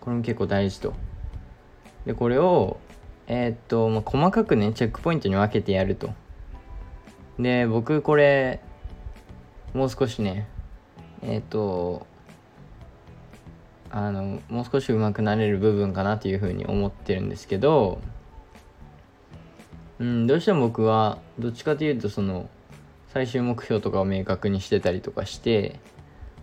[0.01, 0.95] これも結構大事と。
[2.07, 2.79] でこれを
[3.27, 6.11] えー、っと、まあ、細かくねチェックポイントに分けてやると。
[7.39, 8.61] で僕これ
[9.75, 10.49] もう少しね
[11.23, 12.07] えー、っと
[13.91, 18.01] あのもう少し上手くなれる部分かなというふうに思ってるんですけど
[19.99, 22.49] うんどうしても僕はどっちかというとその
[23.09, 25.79] 最終目標とかを明確にしてたりとかして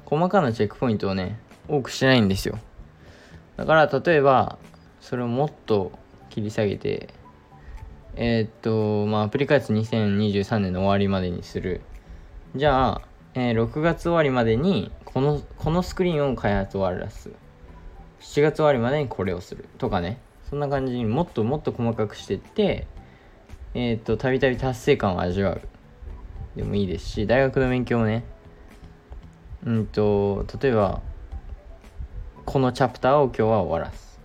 [0.05, 2.59] 細かなチェックポイントをね多くしないんですよ。
[3.57, 4.57] だから例えば
[5.01, 5.91] それをもっと
[6.29, 7.09] 切り下げて
[8.15, 11.81] えー、っとまあアプリ開発2023年の終わりまでにする。
[12.55, 13.01] じゃあ、
[13.35, 17.29] えー、6月終わりまでにこのこのスクリーンを開発終わらす。
[18.21, 19.65] 7月終わりまでにこれをする。
[19.77, 20.19] とかね。
[20.49, 22.87] そんな感じにもっともっと細かくしてって
[23.73, 25.61] えっ、ー、とたびたび達成感を味わう。
[26.55, 28.23] でもいいですし大学の勉強もね。
[29.65, 31.01] うんと例えば
[32.45, 34.19] このチャプターを今日は終わらす。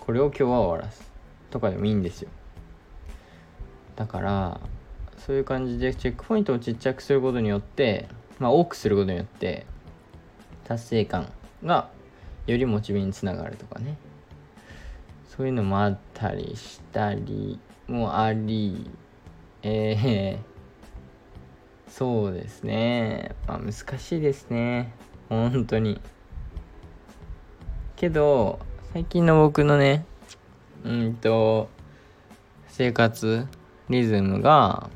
[0.00, 1.10] これを今日は終わらす。
[1.50, 2.30] とかでもいいんですよ。
[3.96, 4.60] だから
[5.16, 9.66] そういう感じでチェックポイントをちっちゃくすることによってまあ多くすることによって
[10.64, 11.32] 達成感
[11.64, 11.90] が
[12.46, 13.96] よりモチベにつながるとかね。
[15.36, 18.90] そういうのもあったりしたりもあり
[19.62, 23.34] えー、そうですね。
[23.46, 24.92] まあ難しいですね。
[25.28, 26.00] 本当に。
[27.96, 28.60] けど
[28.92, 30.04] 最近の僕のね
[30.84, 31.68] うんと
[32.68, 33.46] 生活
[33.88, 34.88] リズムが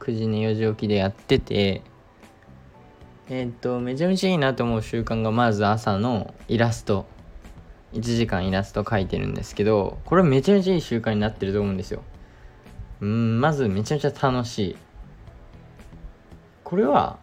[0.00, 1.80] 9時寝4時起きでやってて
[3.30, 7.06] えっ、とめちゃめちゃいいなと思う習慣がまず朝のイラスト。
[7.94, 12.02] 1時間イラスト描いてるんですけどこれめちゃめちゃいい習慣になってると思うんですよ。
[13.00, 14.76] んまずめちゃめちゃ楽しい。
[16.64, 17.18] これは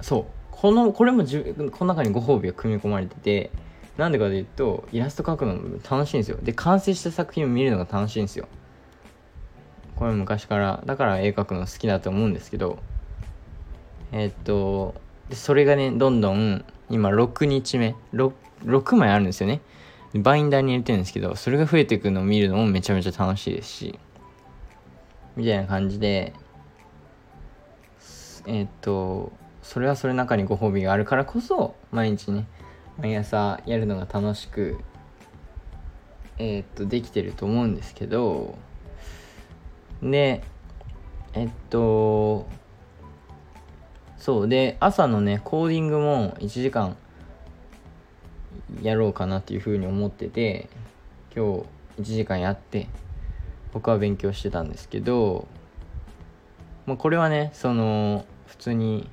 [0.00, 0.24] そう。
[0.50, 1.38] このこれもじ
[1.72, 3.50] この中にご褒美が組み込まれてて
[3.96, 6.38] なんでかというとイラスト描くのも楽しいんですよ。
[6.42, 8.46] で完成した作品を見るのが楽しいんですよ。
[9.96, 10.82] これ昔から。
[10.86, 12.78] だから絵描くの好きだと思うんですけど。
[14.12, 14.94] えー、っと
[15.32, 17.94] それがねどんどん今6日目。
[18.12, 18.32] 6,
[18.64, 19.60] 6枚あるんですよね。
[20.14, 23.98] バインダーに入れてるんですけどそれが増えていくのを見るのもめちゃめちゃ楽しいですし
[25.36, 26.34] みたいな感じで
[28.46, 32.46] え、っとそれはそれの中にご褒美があるからこそ毎日ね
[32.98, 34.78] 毎朝やるのが楽しく
[36.38, 38.58] え、っとできてると思うんですけど
[40.02, 40.42] で
[41.32, 42.46] えっと
[44.18, 46.96] そうで朝のねコーディングも1時間
[48.82, 50.68] やろうかなっていうふうに思ってて
[51.34, 51.64] 今
[51.96, 52.88] 日1時間やって
[53.72, 55.46] 僕は勉強してたんですけど、
[56.86, 59.08] まあ、これはねその普通に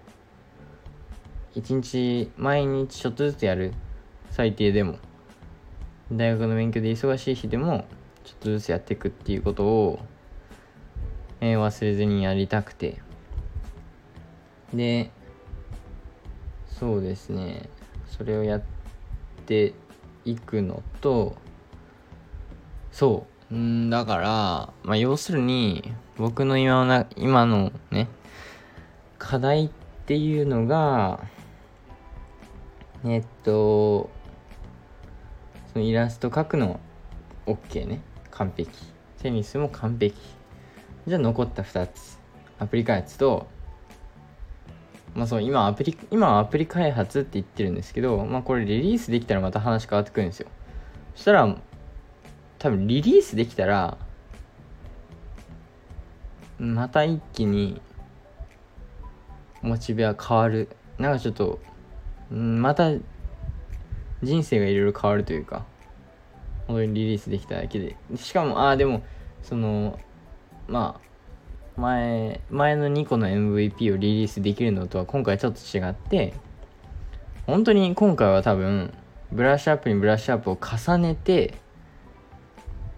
[1.55, 3.73] 1日毎日ちょっとずつやる
[4.31, 4.97] 最低でも
[6.11, 7.85] 大学の勉強で忙しい日でも
[8.23, 9.99] ちょっとずつやっていくっていうことを、
[11.41, 13.01] えー、忘れずにやりたくて。
[14.73, 15.09] で
[16.67, 17.67] そうですね。
[18.07, 18.78] それをやって
[19.49, 19.73] て
[20.25, 21.35] いくのと
[22.91, 23.55] そう。
[23.55, 28.07] うんだからまあ要するに僕の今の今のね
[29.17, 29.69] 課題っ
[30.05, 31.19] ていうのが
[33.03, 34.11] えっと
[35.73, 36.79] そのイラスト描くの
[37.47, 38.01] OK ね。
[38.29, 38.69] 完璧。
[39.19, 40.15] テニスも完璧。
[41.07, 42.19] じゃあ残った2つ。
[42.59, 43.47] アプリ開発と
[45.15, 50.47] まあそう今アプリ今アプリ開発って言ってるんですけどまあこれリリースできたらまた話変わってくるんですよ。
[51.15, 51.57] そしたら
[52.59, 53.97] 多分リリースできたら
[56.57, 57.81] また一気に
[59.61, 60.69] モチベは変わる。
[60.97, 61.59] なんかちょっと
[62.29, 62.91] また
[64.21, 65.65] 人生がいろいろ変わるというか
[66.67, 67.95] 本当にリリースできただけで。
[68.15, 69.03] しかもああでも
[69.41, 69.97] その
[70.67, 71.08] まあ
[71.79, 76.33] 前前の2個の MVP をリリースできるのとは今回ちょっと違って
[77.47, 78.93] 本当に今回は多分
[79.31, 81.55] ブラッシュアップにブラッシュアップを重ねて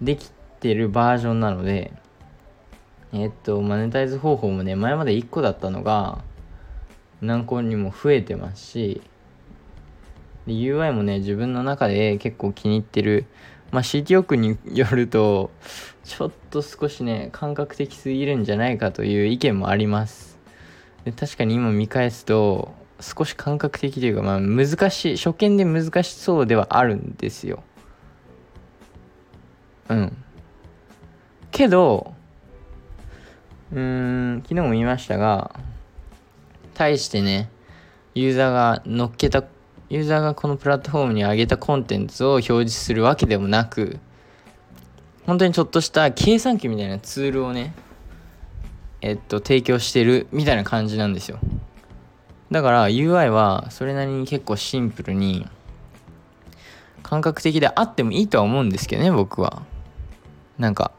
[0.02, 1.94] できてるバージョンなので
[3.14, 6.24] えっとマネタイズ方法もね前まで1個だったのが
[7.22, 9.02] 何個にも増えてますし
[10.48, 13.26] で UI もね自分の中で結構気に入ってる
[13.72, 15.52] まあ CTO 君によると
[16.04, 20.40] ちょっと少しね感覚的すぎるんじゃないかという意見もあります。
[21.06, 27.64] で確かに今見返すと少し感覚的というかまあ難しい初見で難しそうではあるんですよ。
[29.90, 30.18] うん。
[31.52, 32.14] けど
[33.72, 33.80] うー
[34.38, 35.56] ん昨日も言いましたが
[36.74, 37.50] 対してね
[38.16, 39.44] ユーザーが乗っけた
[39.92, 44.00] ユーザーがこのプラットフォームに上げたコンテンツを表示するわけでもなく
[45.26, 47.74] 本当にちょっとした計算機みたいなツールをね
[49.02, 51.40] えっと提供してるみたいな感じなんですよ。
[52.52, 55.46] だから UI はそれなりに結構シンプルに
[57.04, 59.62] 感覚的であってもいいとは思うんですけどね僕は。
[60.58, 60.92] なんか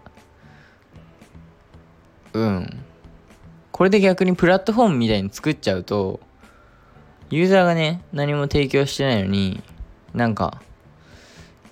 [2.35, 2.85] うん。
[3.71, 6.21] これで逆にプラットフォームみたいに作っちゃうと
[7.33, 9.63] ユーザーがね、何も提供してないのに、
[10.13, 10.61] なんか、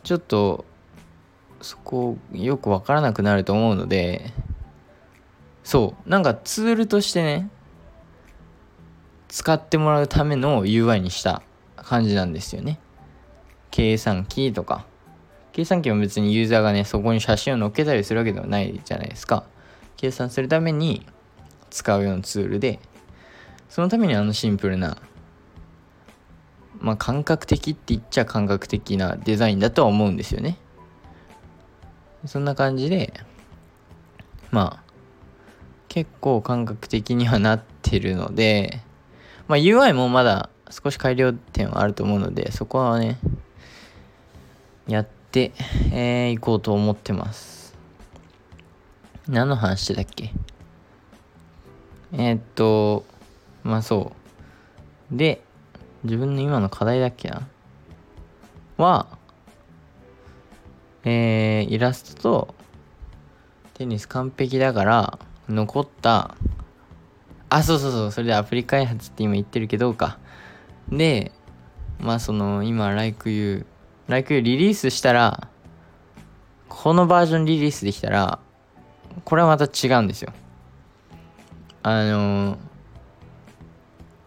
[0.02, 0.64] ちょっと、
[1.60, 4.32] そこ、よくわからなくなると思うので、
[5.62, 7.50] そう、なんかツールとしてね、
[9.28, 11.42] 使ってもらうための UI にした
[11.76, 12.78] 感じなんですよね。
[13.70, 14.86] 計算機とか。
[15.52, 19.44] 計算機も別にユーザーがねそこに写真を載っけたりするわけではないじゃないですか。
[19.98, 21.06] 計算するために
[21.68, 22.80] 使うようなツールで
[23.68, 24.96] そのためにあのシンプルな
[26.80, 30.56] まあ感覚的って言っちゃ感覚的なデザインだとは思うんですよね。
[32.26, 33.14] そんな感じで
[34.50, 34.90] まあ
[35.88, 38.80] 結構感覚的にはなってるので
[39.48, 43.18] まあ UI もまだ少し改良点はあると思うのでそこはね
[44.86, 45.52] やってい、
[45.92, 47.76] えー、こうと思ってます。
[49.28, 50.32] 何の話してたっけ？
[52.12, 53.04] えー、っと
[53.62, 54.12] まあそ
[55.12, 55.16] う。
[55.16, 55.42] で
[56.04, 57.48] 自分の今の課題だっけな？
[58.76, 59.06] は
[61.04, 62.54] えー、イラストと
[63.74, 66.34] テニス完璧だから残った
[67.48, 70.18] あそうそうそうそれでアプリ開発って今言ってるけどか。
[70.90, 71.32] で
[71.98, 73.66] まあその今 LikeU
[74.08, 75.48] LikeU リリースしたら
[76.68, 78.38] このバージョンリリースできたら
[79.24, 80.32] これはまた違うんですよ。
[81.82, 82.58] あの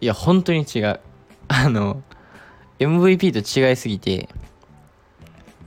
[0.00, 1.00] いや本当に違う。
[1.48, 2.02] あの
[2.78, 4.28] MVP と違いすぎて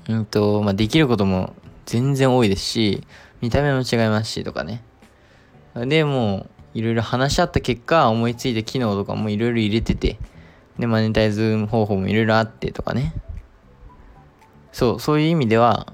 [0.10, 1.54] うんと、まあ、できることも
[1.86, 3.04] 全然多いですし、
[3.42, 4.84] 見た目も違いますしとかね。
[5.76, 10.18] で、もう、いろいろ話し合った結果、思いついた機能とかもいろいろ入れてて、
[10.80, 13.14] で、マネタイズ方法もいろいろあってとかね。
[14.72, 15.92] そう、そういう意味では、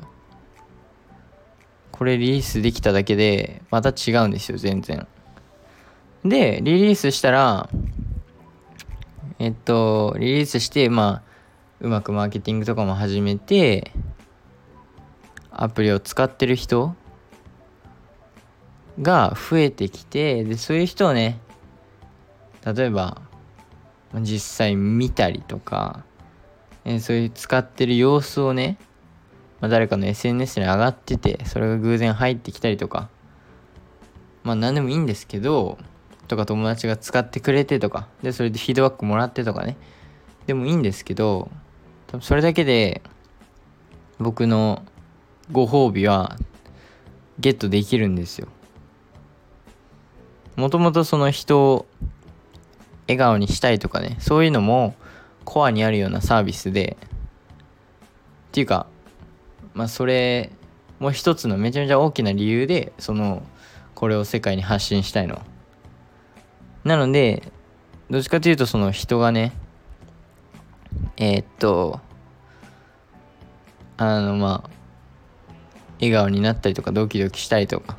[1.91, 5.07] これリリースできただけで、また違うんですよ、全然。
[6.23, 7.69] で、リリースしたら、
[9.43, 11.21] えっと、リリースして、まあ、
[11.81, 13.91] うまくマーケティングとかも始めて
[15.51, 16.95] アプリを使ってる人
[19.01, 21.41] が増えてきてでそういう人をね
[22.65, 23.21] 例えば
[24.13, 26.05] 実際見たりとか、
[27.01, 28.77] そういう使ってる様子をね、
[29.59, 33.09] まあ、誰かの SNS に上がっててそれが偶然入ってきたりとか
[34.43, 35.79] まあ何でもいいんですけど
[36.27, 39.77] とか友達が使ってくれてとかでそれでフィードバックもらってとかね。
[40.47, 41.49] でもいいんですけど
[42.07, 43.01] 多分それだけで
[44.19, 44.83] 僕の
[45.51, 46.37] ご褒美は
[47.39, 48.47] ゲットできるんですよ。
[50.55, 51.85] もともとその人を
[53.07, 54.17] 笑顔にしたいとかね。
[54.19, 54.95] そういうのも
[55.45, 56.97] コアにあるようなサービスで。
[58.49, 58.85] っていうか
[59.73, 60.51] まあそれ
[60.99, 63.41] も一つのめちゃめちゃ大きな理由でその
[63.95, 65.41] これを世界に発信したいの。
[66.83, 67.43] なので
[68.09, 69.53] どっちかというとその人がね
[71.17, 71.99] えー、っと、
[73.97, 74.69] あの、まあ、
[75.99, 77.97] 笑顔になったりとか、ドキドキしたりとか、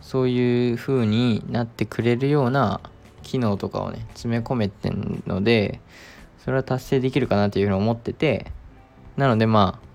[0.00, 2.80] そういう風になってくれるような
[3.22, 5.80] 機能とかをね、詰め込めてんので、
[6.38, 8.46] それは達成できるかなというふうに思ってて、
[9.16, 9.86] なのでまあ、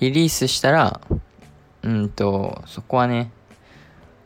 [0.00, 1.00] リリースしたら、
[1.82, 3.30] うんと、そこはね、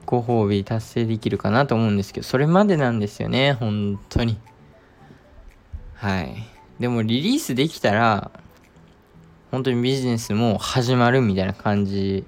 [0.09, 4.39] ご褒美達成できるかなと思うんですけど、それまでなんですよね、本当に。
[5.93, 6.35] はい。
[6.81, 8.31] でもリリースできたら、
[9.51, 12.25] 本当にビジネスも始まるみたいな感じ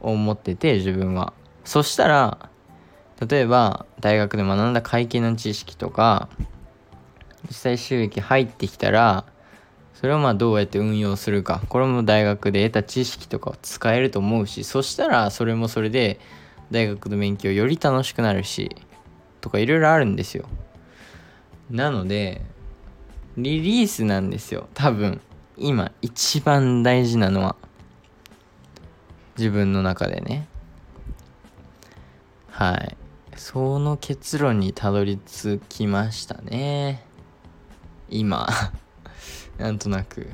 [0.00, 1.32] を思ってて、自分は。
[1.64, 2.50] そしたら、
[3.28, 6.28] 例えば大学で学んだ会計の知識とか、
[7.48, 9.24] 実際収益入ってきたら、
[9.94, 11.62] それをまあどうやって運用するか。
[11.68, 16.20] これも大学で得た知識とかを使えると思うし、そしたらそれもそれで
[16.70, 18.74] 大学の勉強より楽しくなるし、
[19.40, 20.48] とかいろいろあるんですよ。
[21.70, 22.42] なので、
[23.36, 24.68] リリースなんですよ。
[24.74, 25.20] 多分
[25.56, 27.56] 今一番大事なのは。
[29.36, 30.46] 自分の中でね。
[32.48, 32.96] はい。
[33.36, 37.04] その結論にたどり着きましたね。
[38.08, 38.48] 今。
[39.58, 40.28] なんとなく。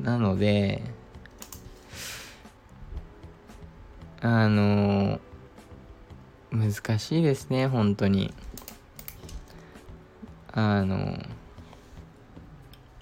[0.00, 0.82] なので
[4.20, 5.20] あの
[6.50, 8.32] 難しいですね本当に。
[10.52, 11.18] あの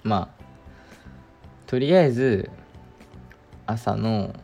[0.03, 0.43] まあ
[1.65, 2.51] とりあえず
[3.65, 4.35] 朝の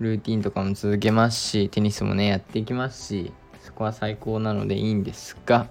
[0.00, 5.68] ルーティンとかも続けますしテニスもねやっていきますしそこは最高なのでいいんですが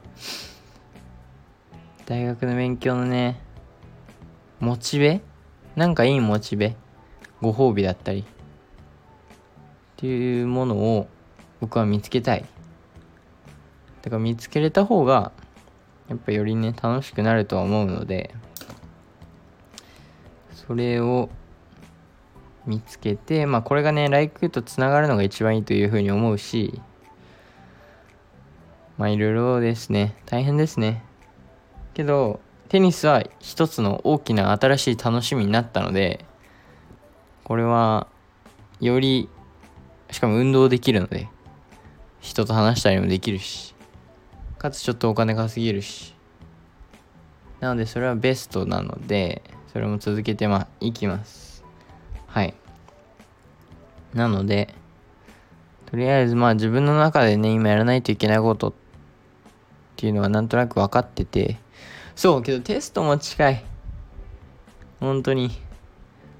[2.06, 3.42] 大学の勉強のね
[4.60, 5.22] モチベ？
[5.76, 6.76] なんかいいモチベ？
[7.42, 8.24] ご褒美だったり
[10.04, 11.08] っていうものを
[11.62, 12.44] 僕は見つけたい。
[14.02, 15.32] だから見つけれた方が
[16.10, 18.36] やっぱよりね楽しくなるとは思うので
[20.68, 21.30] それを
[22.66, 26.82] 見つけてまあこれがね Like とつながるのが一番いいというふうに思うし
[28.98, 31.02] まあいろいろですね大変ですね。
[31.94, 36.26] けどテニスは一つの大きな新しい楽しみになったので
[37.46, 38.08] これは
[38.82, 39.30] より
[40.14, 41.28] しかも運動できるので
[42.22, 43.74] 人と話したりもできるし
[44.60, 46.14] かつちょっとお金稼げるし。
[47.60, 49.42] なのでそれはベストなので
[49.72, 51.64] それも続けてまいきます。
[52.28, 52.54] はい。
[54.14, 54.74] なので
[55.86, 58.74] とりあえずまあ自分の中でね今やらないといけないことっ
[59.96, 61.58] ていうのはなんとなく分かってて。
[62.16, 63.66] そうけどテストも近い。
[65.00, 65.50] 本当に。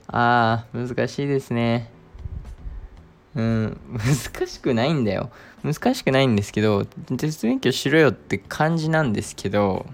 [0.08, 1.93] ああ難しいですね。
[3.36, 5.32] うん難しくないんだよ。
[5.64, 9.86] 難しくないんですけどテスト勉強しろよって感じなんですけど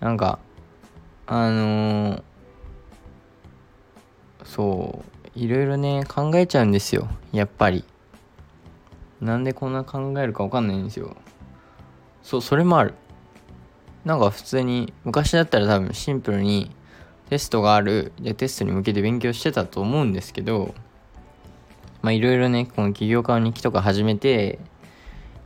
[0.00, 0.38] なんか
[1.26, 2.22] あのー、
[4.44, 5.04] そ
[5.34, 7.84] ういろいろね考えちゃうんですよやっぱり。
[9.20, 11.16] なんでこんな考えるか分かんないんですよ。
[12.22, 12.94] そうそれもある。
[14.04, 16.70] なんか普通に昔だったら多分シンプルに
[17.28, 20.74] テストがあるでテストに向けて勉強してたと思うんですけど
[22.02, 24.58] まあいろいろねこの起業家の日記とか始めて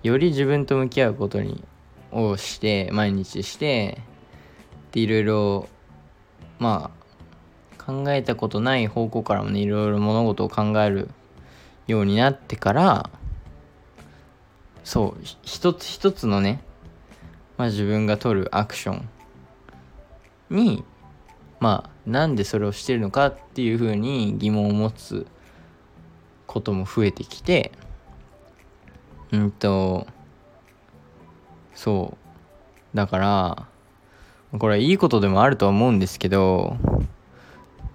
[0.03, 1.65] より自分と向き合うことに
[2.11, 4.01] をして毎日して
[4.93, 5.69] でいろいろ
[6.59, 6.91] ま
[7.79, 11.09] あ考えたことない方向からもねいろいろ物事を考える
[11.87, 13.11] ようになってから
[14.85, 16.63] そう一つ一つのね、
[17.57, 19.09] まあ、自分が取るアクション
[20.51, 20.85] に
[21.61, 25.27] まあなんでそれをしてるのかっていうふうに疑問を持つ
[26.53, 27.73] ことも増えてきて
[29.33, 30.07] うんと
[31.75, 32.17] そ
[32.93, 32.97] う。
[32.97, 33.67] だから
[34.59, 36.77] これいいことでもあるとは思うんですけど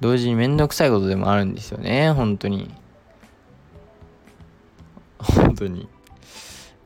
[0.02, 2.74] 同時にめんどくさいことでもあるんですよね本当に。
[5.20, 5.88] 本当に。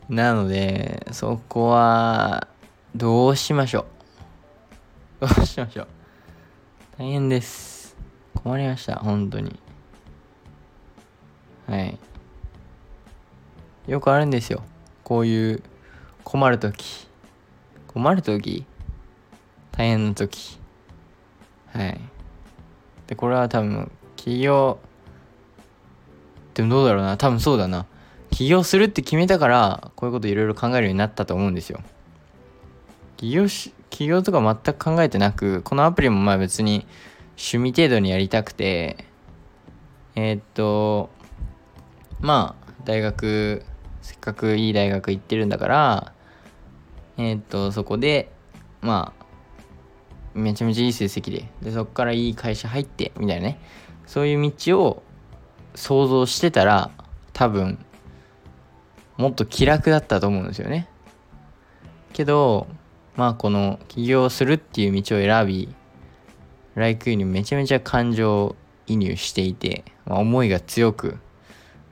[0.09, 2.47] なのでそこは
[2.93, 3.85] どうしましょ
[5.21, 5.27] う。
[5.27, 5.87] どうしましょう。
[6.97, 7.95] 大変です。
[8.43, 9.70] 困りました本当に。
[11.71, 11.97] はい。
[13.87, 14.61] よくあるんですよ。
[15.05, 15.63] こういう
[16.25, 17.07] 困る時。
[17.87, 18.65] 困る時？
[19.71, 20.59] 大変な時。
[21.67, 22.01] はい。
[23.07, 24.79] でこれは多分起業
[26.55, 27.15] でもどうだろうな。
[27.15, 27.85] 多分そうだな。
[28.31, 31.79] 起業するって決めたからこういうこといろいろ考えるようになったと思うんですよ。
[33.15, 36.85] 起業し起業とか全く考えてなくこのアプリもまあ別に
[37.37, 39.05] 趣味程度にやりたくて
[40.15, 41.09] えー、っと
[42.21, 43.63] まあ大学
[44.01, 46.13] せっかくいい大学行ってるんだから
[47.17, 48.31] えー、っとそこで
[48.81, 49.25] まあ
[50.33, 53.59] めちゃめちゃいい成績ででそこからいい会社入ってみたいなね。
[54.07, 55.03] そういう道を
[55.73, 56.91] 想像してたら
[57.31, 57.79] 多分
[59.15, 60.89] もっと気楽だったと思うんですよね。
[62.11, 62.67] けど
[63.15, 65.73] まあこの起業するっていう道を選び
[66.75, 68.55] ライクユにめちゃめちゃ感情
[68.87, 71.17] 移入していて、まあ、思いが強く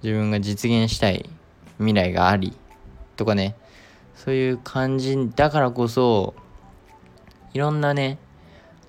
[0.03, 1.29] 自分が実現したい
[1.77, 2.55] 未来があり
[3.15, 3.55] とかね
[4.15, 6.33] そういう感じだからこそ
[7.53, 8.17] いろんなね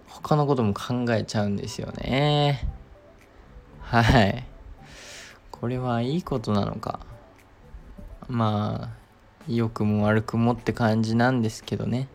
[0.07, 2.69] 他のことも考えちゃうんですよね。
[3.81, 4.45] はい。
[5.51, 7.01] これはいいことなのか。
[8.29, 9.01] まあ
[9.49, 12.09] 良くも悪くもって感じなんですけどね。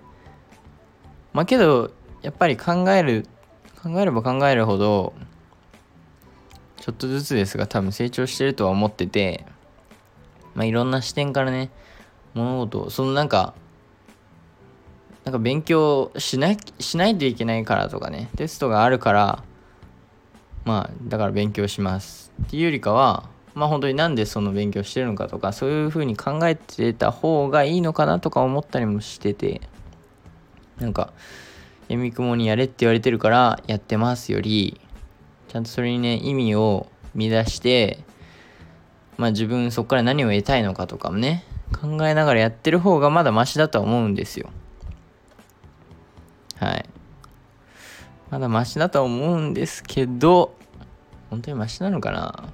[1.34, 1.92] まあけど
[2.22, 3.26] やっぱり考える
[3.82, 5.14] 考えれば考えるほど
[6.86, 9.44] ちょっとずつですが多分成長してるとは思ってて
[10.54, 11.72] まあいろんな視点からね
[12.36, 13.56] 物事をそのなんか
[15.24, 19.44] なんか勉強しなしないといけないからとかねテストがあるから
[20.64, 29.60] まあだから勉強しますっていうよりかはまあ本当になんでその勉強してるのかとかそういうふうに考えてた方がいいのかなとか思ったりもしてて
[30.78, 31.14] なんか
[31.88, 34.80] やみくもにやれって言われてるからやってますより
[35.56, 38.04] ちゃんとそれにね意味を見出して
[39.16, 44.50] まあ自分そこから何を得たいのかとかもね考えながらやってる方がまだマシだとは思うんですよ
[46.58, 46.86] はい。
[48.32, 50.56] まだマシだとは思うんですけど、
[51.30, 52.50] 本当にマシなのかな？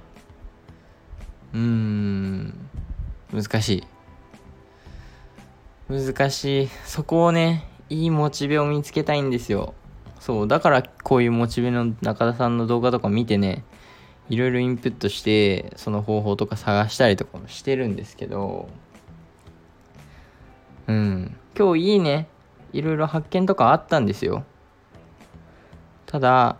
[1.54, 2.68] うーん、
[3.32, 3.84] 難し
[5.88, 5.92] い。
[5.92, 6.68] 難しい。
[6.84, 9.74] そこをね、いいモチベを見つけたいんですよ。
[10.22, 13.64] そう、だからこういうモチベの中田さんの動画とか見てね、
[14.28, 18.68] いろいろインプットして、その方法とか探したりとかもしてるんですけど、
[20.86, 22.28] うん、今日いいね、
[22.72, 24.44] いろいろ発見とかあったんですよ。
[26.06, 26.56] ただ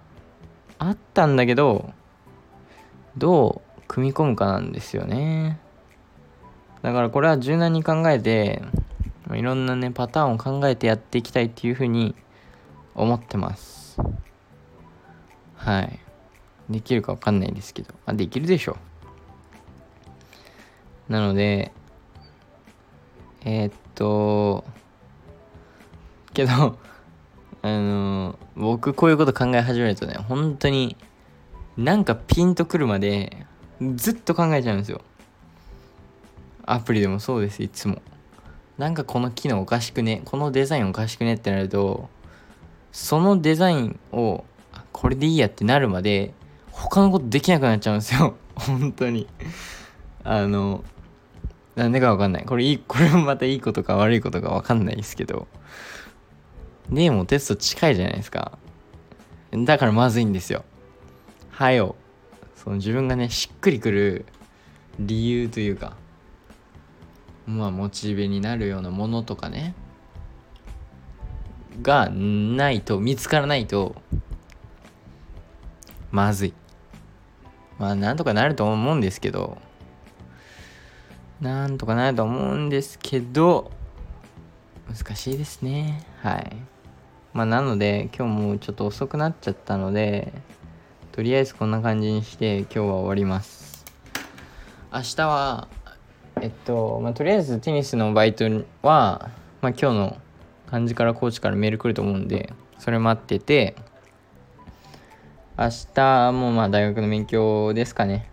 [0.81, 1.93] あったんだけど
[3.17, 5.61] どう組み込むかなんですよね。
[6.83, 8.61] だからこれは柔軟に考えて
[9.33, 12.17] いろんなねパターンを考えてやっていきたいっていうふうに
[12.95, 13.99] 思ってます。
[15.57, 15.99] はい。
[16.71, 17.95] できるか分かんないですけど。
[18.07, 18.77] あできるでしょ
[21.09, 21.73] なので
[23.45, 24.65] えー、っと
[26.33, 26.79] けど
[27.63, 30.97] あの僕こういうこと考え始めるとね本当に
[31.77, 33.47] なんかピンとくるまで
[33.95, 35.01] ずっと考えちゃうんですよ。
[36.65, 38.01] アプリでもそうですいつも。
[38.79, 42.09] なんかこの機能おかしくねこのデザインおかしくねってなると
[42.93, 44.45] そのデザインを
[44.93, 46.35] これでいいやってなるまで
[46.71, 48.37] 他のことできなくなっちゃうんですよ。
[48.55, 49.27] 本当に。
[50.25, 50.85] あの
[51.75, 52.45] なんでかわかんない。
[52.45, 55.49] これいいこれもまたいいことか悪いことかわかんないですけど。
[56.91, 58.59] でもテスト近いじゃないですか。
[59.53, 60.65] だからまずいんですよ。
[61.51, 61.97] はよ
[62.55, 64.27] その自分がねしっくりくる
[64.99, 65.95] 理由というか
[67.47, 69.75] まあモチベになるようなものとかね。
[71.81, 73.95] がないと見つからないと
[76.11, 76.55] まずい。
[77.79, 79.59] まあなんとかなると思うんですけど
[81.41, 83.73] なんとかなると思うんですけど
[84.89, 86.07] 難しいですね。
[86.21, 86.57] はい。
[87.33, 90.33] まあなので今日もちょっと遅くなっちゃったので
[91.13, 93.85] とりあえずこんな感じにして今日は終わります。
[94.93, 95.69] 明日は
[96.41, 98.45] えっとまあとりあえずテニスのバイト
[98.83, 99.31] は
[99.63, 100.17] まあ今日の
[100.73, 103.77] 感じからコーチからメール来ると思うんでそれ待ってて
[105.59, 108.27] 明日もまあ大学の勉強ですかね。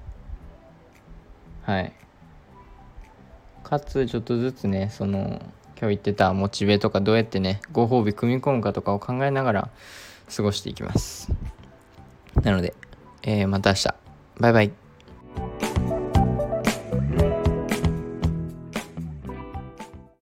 [1.63, 1.93] はい。
[3.61, 5.39] かつちょっとずつねその今
[5.75, 9.69] 日言ってたモチベとかどうやってねご褒美組み込むかとかを考えながら
[10.33, 11.29] 過ごしていきます。
[12.41, 12.73] なので、
[13.21, 13.95] えー、また明日。
[14.39, 14.88] バイバイ。